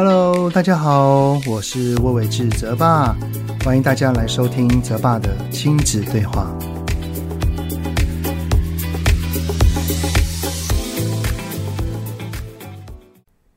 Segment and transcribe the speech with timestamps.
[0.00, 3.16] Hello，大家好，我是魏玮志泽爸，
[3.64, 6.56] 欢迎大家来收听泽爸的亲子对话。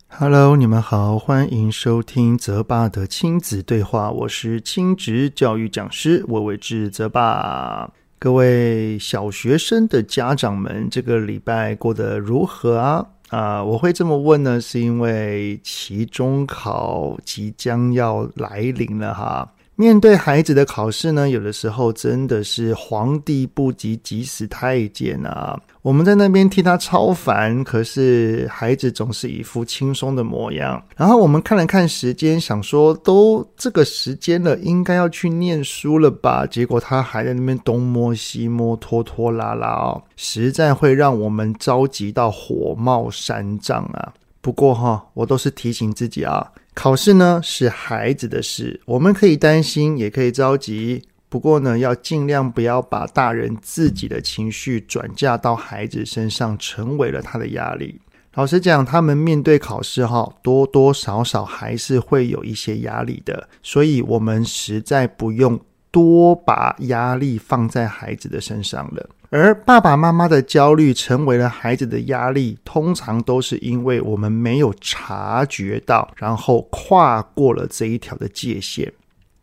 [0.07, 7.91] Hello，你们好，欢迎收听泽爸的亲子对话，我是亲职教育讲师魏玮志泽爸。
[8.17, 13.05] 各位小学生的家长们，这个礼拜过得如何啊？
[13.31, 19.49] 啊，我会这么问呢，是因为期中考即将要来临了哈。
[19.81, 25.59] 面对孩子的考试呢，有的时候真的是皇帝不急急死太监啊！
[25.81, 30.79] 我们在那边替他超烦，可是孩子总是一副轻松的模样。
[30.95, 36.45] 然后我们看了看时间，想说都这个时间了，应该要去念书了吧？
[36.45, 44.13] 结果他还在那边东摸西摸，拖拖拉拉哦，实在会让我们着急到火冒三丈啊！
[44.41, 46.51] 不过哈，我都是提醒自己啊。
[46.73, 51.03] 考试呢是孩子的事，我们可以担心，也可以着急。
[51.27, 58.01] 不过呢，要尽量不要把大人自己的情绪转嫁到孩子身上，成为了他的压力。
[58.33, 63.47] 老实讲，他们面对考试哈，多多少少还是会有一些压力的。
[63.61, 65.59] 所以，我们实在不用
[65.91, 69.09] 多把压力放在孩子的身上了。
[69.33, 78.91] 而爸爸妈妈的焦虑成为了孩子的压力，通常都是因为我们没有察觉到，然后跨过了这一条的界限。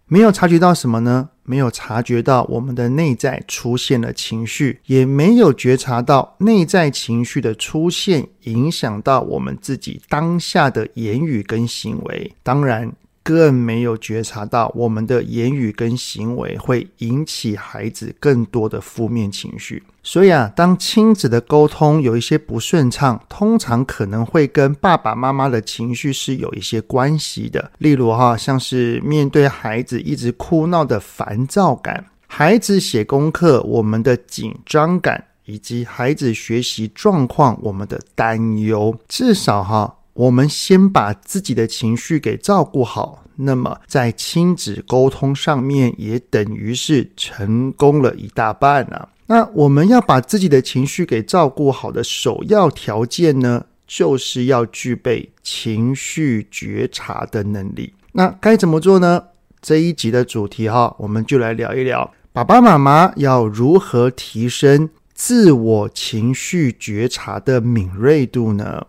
[0.07, 1.31] 没有察觉到什么呢？
[1.43, 12.35] 没有察觉到我们的内在出现了情绪，也没有觉察到内在情绪的出现影响到我们自己当下的言语跟行为。
[12.43, 12.93] 当然。
[13.29, 27.71] 更没有觉察到我们的言语跟行为会引起孩子更多的负面情绪，所以啊，当亲子的沟通有一些不顺畅，通常可能会跟爸爸妈妈的情绪是有一些关系的。
[27.77, 39.95] 例如哈，像是面对孩子一直哭闹的烦躁感，孩子写功课我们的紧张感，以及孩子学习状况我们的担忧，至少哈。
[40.19, 49.09] 我们先把自己的情绪给照顾好，那么在亲子沟通上面也等于是成功了一大半啊。
[49.27, 57.95] 那我们要把自己的情绪给照顾好的首要条件呢，就是要具备情绪觉察的能力。
[58.11, 59.23] 那该怎么做呢？
[59.63, 68.85] 这一集的主题哈，我们就来聊一聊，爸爸妈妈要如何提升自我情绪觉察的敏锐度呢？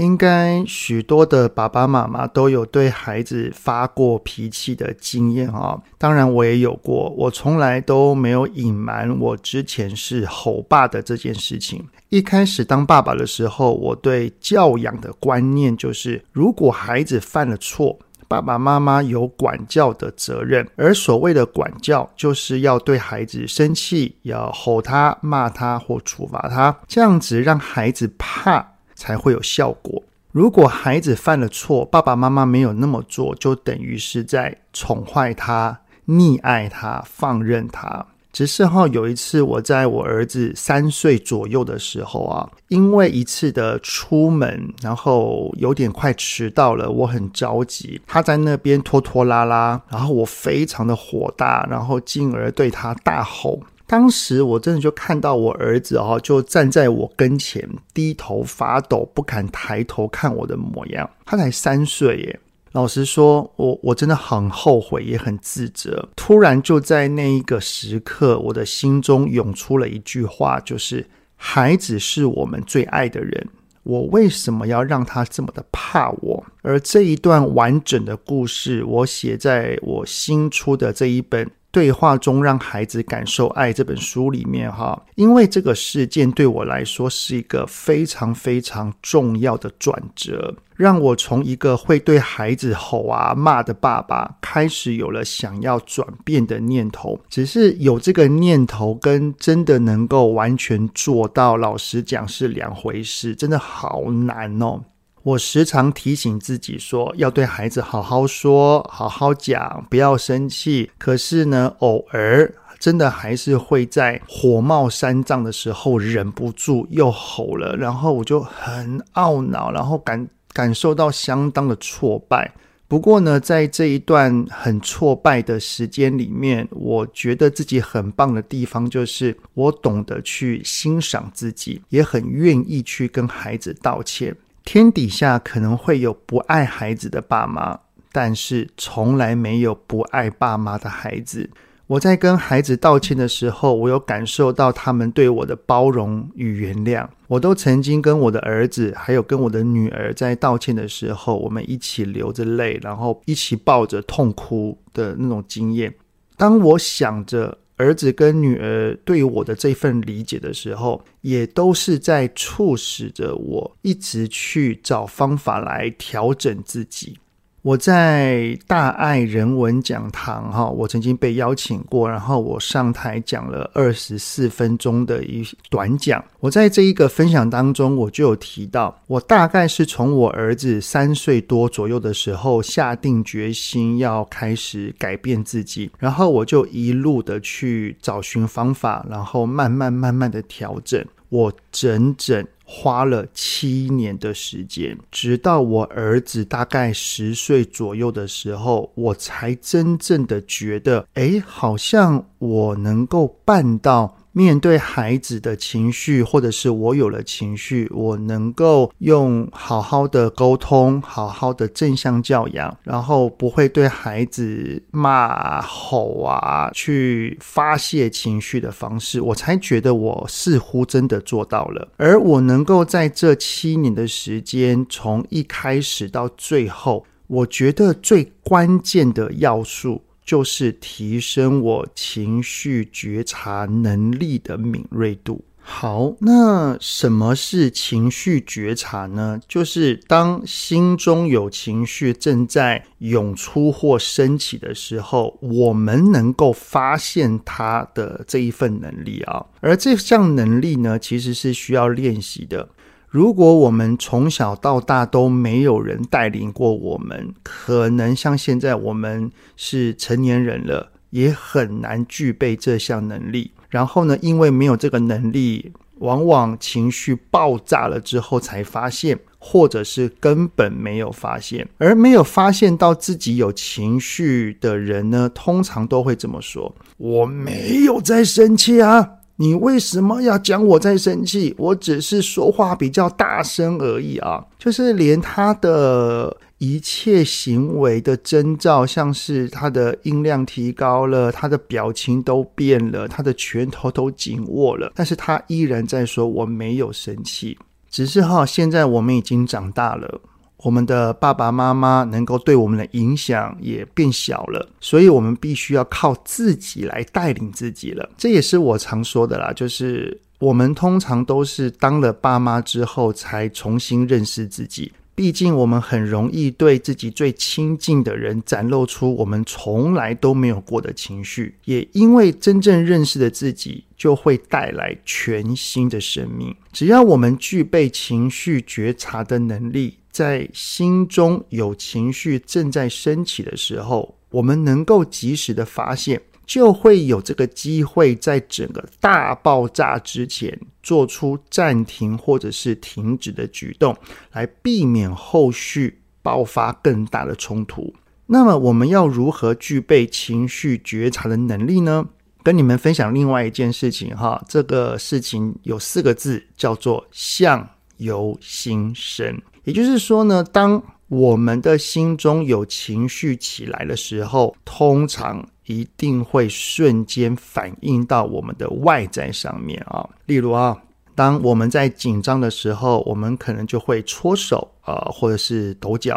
[0.00, 11.86] 应该许多的爸爸妈妈都有对孩子发过脾气的经验啊，当然我也有过，我从来都没有隐瞒我之前是吼爸的这件事情。
[12.08, 28.66] 一开始当爸爸的时候，我对教养的观念就是，如果孩子犯了错，爸爸妈妈有管教的责任，而所谓的管教，就是要对孩子生气，要吼他、骂他或处罚他，这样子让孩子怕。
[29.00, 30.02] 才会有效果。
[30.30, 38.06] 如果孩子犯了错，爸爸妈妈没有那么做，就等于是在宠坏他、溺爱他、放任他。
[38.32, 53.58] 只是哈，有一次我在我儿子三岁左右的时候啊，因为一次的出门，然后有点快迟到了，我很着急，他在那边拖拖拉拉，然后我非常的火大，然后进而对他大吼。
[53.90, 61.10] 当时我真的就看到我儿子哦，就站在我跟前，低头发抖，不敢抬头看我的模样。
[61.26, 62.40] 他才三岁耶，
[62.70, 66.08] 老实说，我我真的很后悔，也很自责。
[66.14, 73.48] 突然就在那一个时刻，我的心中涌出了一句话，就是孩子是我们最爱的人，
[73.82, 76.46] 我为什么要让他这么的怕我？
[76.62, 81.50] 而这一段完整的故事，我写在我新出的这一本。
[81.72, 97.20] 对话中让孩子感受爱这本书里面哈，因为这个事件对我来说是一个非常非常重要的转折，让我从一个会对孩子吼啊骂的爸爸，开始有了想要转变的念头。
[97.28, 104.82] 只是有这个念头跟真的能够完全做到，老实讲是两回事，真的好难哦。
[105.22, 110.90] 我时常提醒自己说，要对孩子好好说，好好讲，不要生气。
[110.96, 122.50] 可是呢，偶尔真的还是会在火冒三丈的时候忍不住又吼了，然后我就很懊恼，然后感感受到相当的挫败。
[122.88, 134.34] 不过呢，在这一段很挫败的时间里面，我觉得自己很棒的地方就是我懂得去欣赏自己，也很愿意去跟孩子道歉。
[134.72, 137.80] 天底下可能会有不爱孩子的爸妈，
[138.12, 141.50] 但是从来没有不爱爸妈的孩子。
[141.88, 147.04] 我在跟孩子道歉的时候，我有感受到他们对我的包容与原谅。
[147.26, 155.92] 我都曾经跟我的儿子，还有跟我的女儿在道歉的时候，我们一起流着泪，然后一起抱着痛哭的那种经验。
[156.36, 167.18] 当我想着儿子跟女儿对我的这份理解的时候，也都是在促使着我一直去找方法来调整自己。
[167.62, 176.24] 我在大爱人文讲堂哈，我曾经被邀请过，然后我上台讲了二十四分钟的一短讲。
[176.38, 191.04] 我在这一个分享当中，我就有提到，我大概是从我儿子三岁多左右的时候下定决心要开始改变自己，然后我就一路的去找寻方法，然后慢慢慢慢的调整。
[191.28, 204.16] 我整整花了七年的时间，直到我儿子大概十岁左右的时候，我才真正的觉得，诶，好像我能够办到。
[204.32, 221.88] 面对孩子的情绪，或者是我有了情绪，我能够用好好的沟通，好好的正向教养，然后不会对孩子骂吼啊，去发泄情绪的方式，我才觉得我似乎真的做到了。
[221.96, 230.02] 而我能够在这七年的时间，从一开始到最后，我觉得最关键的要素。
[230.24, 235.44] 就是提升我情绪觉察能力的敏锐度。
[235.62, 239.38] 好，那什么是情绪觉察呢？
[239.46, 249.46] 就是当心中有情绪正在涌出或升起的时候，我们能够发现它的这一份能力啊。
[249.60, 252.70] 而这项能力呢，其实是需要练习的。
[253.10, 263.50] 如果我们从小到大都没有人带领过我们，可能像现在我们是成年人了，也很难具备这项能力。
[263.68, 271.66] 然后呢，因为没有这个能力，往往情绪爆炸了之后才发现，或者是根本没有发现。
[271.78, 281.54] 而没有发现到自己有情绪的人呢，通常都会这么说：“我没有在生气啊。”你为什么要讲我在生气？
[281.56, 284.44] 我只是说话比较大声而已啊！
[284.58, 297.56] 就是连他的一切行为的征兆，像是他的音量提高了，他的表情都变了，他的拳头都紧握了，但是他依然在说我没有生气。
[297.88, 300.20] 只是哈，现在我们已经长大了。
[300.62, 308.08] 我们的爸爸妈妈能够对我们的影响也变小了，所以我们必须要靠自己来带领自己了。
[308.18, 314.92] 这也是我常说的啦，就是我们通常都是当了爸妈之后才重新认识自己。
[315.14, 326.54] 毕竟我们很容易对自己最亲近的人展露出我们从来都没有过的情绪，也因为真正认识的自己，就会带来全新的生命。
[326.72, 329.96] 只要我们具备情绪觉察的能力。
[330.10, 343.96] 在心中有情绪正在升起的时候，我们能够及时的发现，就会有这个机会，在整个大爆炸之前做出暂停或者是停止的举动，
[344.32, 347.94] 来避免后续爆发更大的冲突。
[348.26, 352.06] 那么，我们要如何具备情绪觉察的能力呢？
[352.42, 359.40] 跟你们分享另外一件事情哈，这个事情有四个字，叫做相由心生。
[359.64, 370.08] 也就是说呢，当我们的心中有情绪起来的时候，通常一定会瞬间反映到我们的外在上面啊。
[370.26, 370.80] 例如啊，
[371.14, 376.16] 当我们在紧张的时候，我们可能就会搓手啊，或者是抖脚；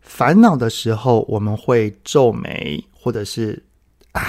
[0.00, 3.62] 烦恼的时候，我们会皱眉，或者是
[4.12, 4.22] 唉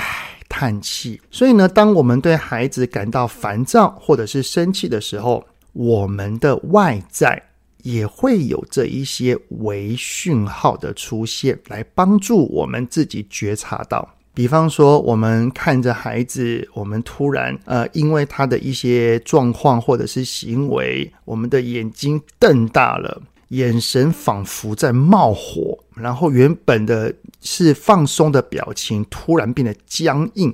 [0.47, 1.21] 叹气。
[1.29, 7.41] 所以呢，当我们对孩子感到烦躁或者是生气的时候，我们的外在。
[7.85, 14.15] 也会有这一些微讯号的出现，来帮助我们自己觉察到。
[14.33, 30.51] 比方说，我们看着孩子，我们突然呃，因为他的一些状况或者是行为，我们的眼睛瞪大了，眼神仿佛在冒火，然后原本的是放松的表情突然变得僵硬。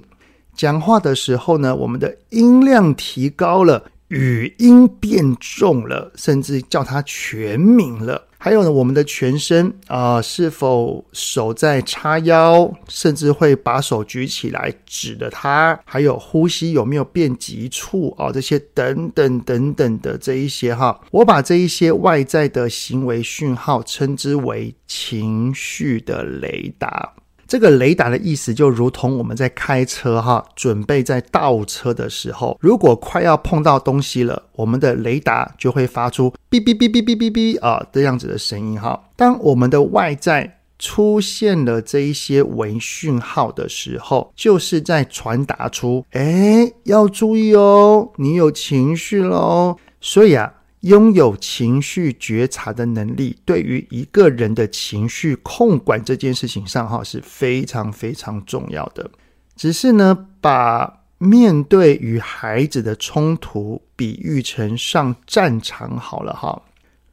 [0.54, 3.90] 讲话的时候呢，我们的音量提高了。
[4.12, 15.80] 语音变重了，甚至叫他全名了，还有呢，我们的全身啊、是否手在叉腰，甚至会把手举起来指着它？
[15.86, 18.32] 还有呼吸有没有变急促啊、哦？
[18.34, 27.14] 这些等等等等的这一些哈， 我把这一些外在的行为讯号称之为情绪的雷达。
[27.52, 38.98] 这个雷达的意思就如同我们在开车哈，准备在倒车的时候，如果快要碰到东西了，我们的雷达就会发出哔哔哔哔哔哔哔啊这样子的声音哈。
[39.18, 49.76] 当我们的外在出现了这一些微讯号的时候，就是在传达出，哎，要注意哦，你有情绪喽。
[50.00, 50.54] 所以啊。
[50.82, 59.10] 拥有情绪觉察的能力，对于一个人的情绪控管这件事情上，哈是非常非常重要的。
[59.56, 66.64] 只是呢，把面对与孩子的冲突比喻成上战场好了哈。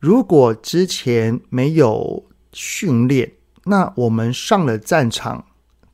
[0.00, 3.30] 如果之前没有训练，
[3.64, 5.44] 那我们上了战场，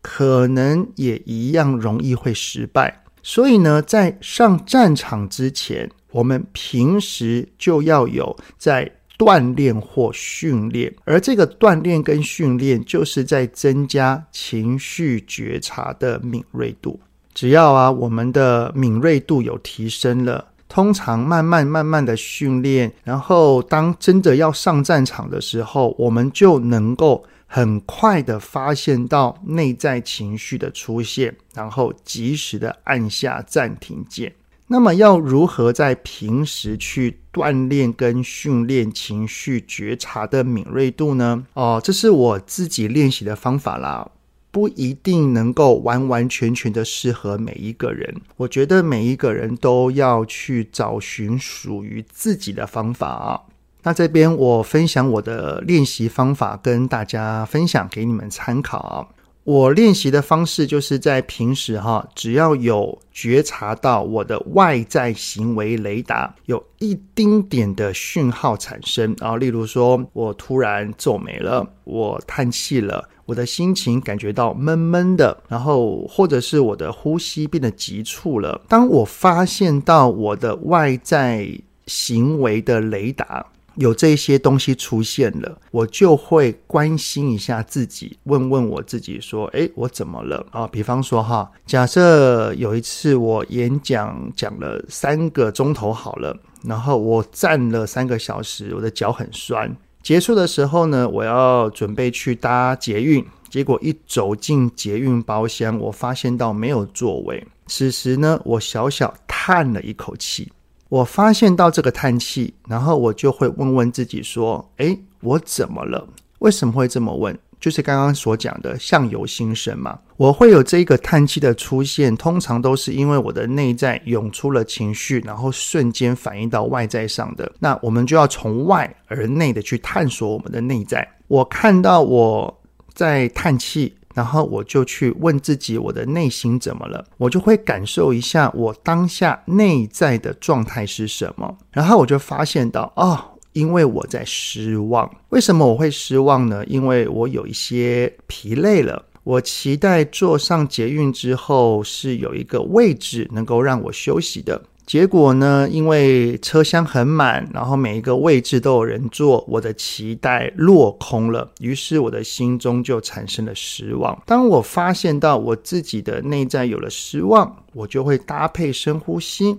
[0.01, 3.03] 可能也一样容易会失败。
[3.21, 17.01] 所以呢，在上战场之前，我们平时就要有在锻炼或训练，而这个锻炼跟训练就是在增加情绪觉察的敏锐度。
[17.35, 34.33] 只要啊，我们的敏锐度有提升了，通常慢慢慢慢的训练，然后当真的要上战场的时候，我们就能够很快的发现到内在情绪的出现，然后及时的按下暂停键。
[34.69, 41.47] 那么要如何在平时去锻炼跟训练情绪觉察的敏锐度呢？
[41.53, 44.11] 哦，这是我自己练习的方法啦，
[44.51, 48.23] 不一定能够完完全全的适合每一个人。
[48.39, 53.41] 我觉得每一个人都要去找寻属于自己的方法啊。
[53.83, 59.09] 那这边我分享我的练习方法，跟大家分享给你们参考啊。
[59.45, 78.63] 我练习的方式就是在平时哈，只要有觉察到我的外在行为雷达有一丁点的讯号产生啊，例如说我突然皱眉了，我叹气了，我的心情感觉到闷闷的，然后或者是我的呼吸变得急促了。
[78.67, 81.47] 当我发现到我的外在
[81.87, 83.45] 行为的雷达，
[83.77, 99.75] 有这些东西出现了，我就会关心一下自己，问问我自己说：“诶，我怎么了？”啊，比方说哈，假设有一次我演讲讲了三个钟头好了，然后我站了三个小时，我的脚很酸。
[100.03, 107.47] 结束的时候呢，我要准备去搭捷运，结果一走进捷运包厢，我发现到没有座位。
[107.67, 110.53] 此时呢，我小小叹了一口气。
[110.95, 116.07] 我发现到这个叹气，然后我就会问问自己说：“诶，我怎么了？
[116.39, 117.37] 为什么会这么问？
[117.59, 119.99] 就是刚刚所讲的相由心生嘛。
[120.17, 127.51] 我会有这个叹气的出现，通常都是因为我的内在涌出了情绪，然后瞬间反映到外在上的。
[127.59, 131.05] 那我们就要从外而内的去探索我们的内在。
[131.27, 132.63] 我看到我
[132.95, 137.05] 在叹气。”然后我就去问自己，我的内心怎么了？
[137.19, 141.55] 我就会感受一下我当下内在的状态是什么。
[141.73, 143.19] 然后我就发现到，哦，
[143.53, 145.11] 因为我在失望。
[145.31, 146.65] 为什么我会失望呢？
[146.67, 149.05] 因为我有一些疲累了。
[149.25, 154.63] 我期待坐上捷运之后是有一个位置能够让我休息的。
[154.87, 164.23] 结果呢，因为车厢很满，然后每一个位置都有人坐，我的期待落空了，于是我的心中就产生了失望。
[164.27, 169.59] 当我发现到我自己的内在有了失望，我就会搭配深呼吸，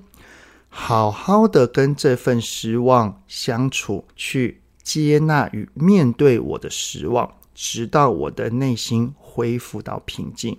[0.70, 10.55] 好好的跟这份失望相处，去接纳与面对我的失望，直到我的内心恢复到平静。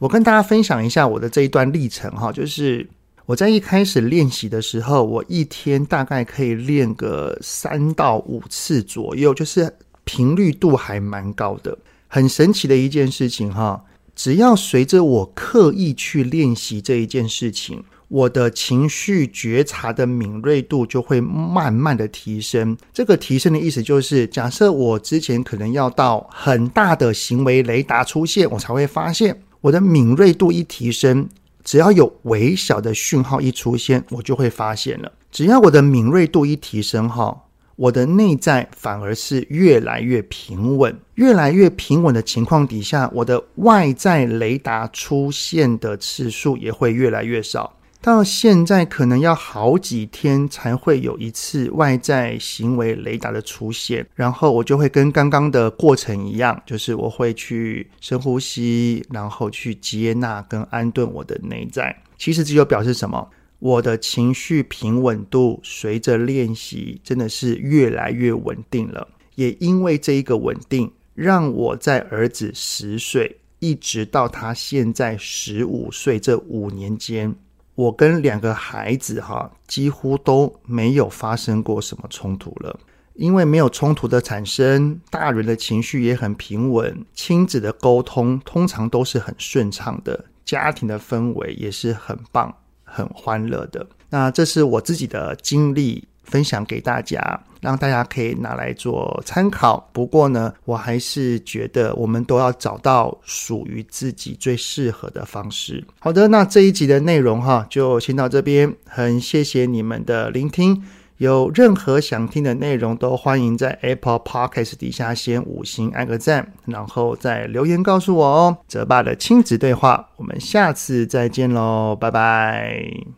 [0.00, 2.88] 我跟大家分享一下我的这一段历程哈，就是。
[3.28, 9.70] 我在一开始练习的时候，我一天大概可以练个三到五次左右，就是
[10.04, 11.76] 频率度还蛮高的。
[12.06, 13.84] 很神奇的一件事情哈，
[14.16, 22.74] 只要随着我刻意去练习这一件事情，我的情绪觉察的敏锐度就会慢慢的提升。
[22.94, 31.28] 这个提升的意思就是，假设我之前可能要到很大的行为雷达出现，我才会发现我的敏锐度一提升。
[31.68, 35.12] 只要有微小的讯号一出现，我就会发现了。
[35.30, 37.44] 只要我的敏锐度一提升，哈，
[37.76, 47.74] 我的内在反而是越来越平稳，越来越平稳的情况底下，我的外在雷达出现的次数也会越来越少。
[48.00, 61.94] 到现在可能要好几天才会有一次外在行为雷达的出现，然后我就会跟刚刚的过程一样，就是我会去深呼吸，然后去接纳跟安顿我的内在。
[62.16, 63.28] 其实这就表示什么？
[63.58, 69.08] 我的情绪平稳度随着练习真的是越来越稳定了。
[69.34, 77.34] 也因为这一个稳定，让我在儿子十岁一直到他现在十五岁这五年间。
[77.78, 82.76] 我跟两个孩子哈，几乎都没有发生过什么冲突了，
[83.14, 93.86] 因为没有冲突的产生，大人的情绪也很平稳，亲子的沟通通常都是很顺畅的，家庭的氛围也是很棒、很欢乐的。
[94.10, 96.08] 那这是我自己的经历。
[96.28, 99.88] 分享给大家，让大家可以拿来做参考。
[99.92, 105.84] 不过呢，我还是觉得我们都要找到属于自己最适合的方式。
[106.00, 108.74] 好的，那这一集的内容哈，就先到这边。
[108.86, 110.82] 很谢谢你们的聆听。
[111.18, 118.56] 有任何想听的内容，都欢迎在 Apple Podcast 底下先五星按个赞，然后再留言告诉我哦。
[118.68, 123.17] 泽爸的亲子对话，我们下次再见喽，拜拜。